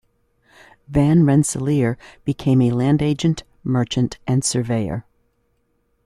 Van 0.87 1.25
Rensselaer 1.27 1.95
became 2.25 2.59
a 2.63 2.71
land 2.71 3.03
agent, 3.03 3.43
merchant, 3.63 4.17
and 4.25 4.43
surveyor. 4.43 5.05